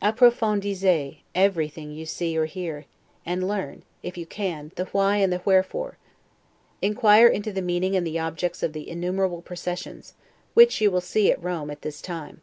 [0.00, 2.86] 'Approfondissez' everything you see or hear;
[3.26, 5.98] and learn, if you can, the WHY and the WHEREFORE.
[6.80, 10.14] Inquire into the meaning and the objects of the innumerable processions,
[10.54, 12.42] which you will see at Rome at this time.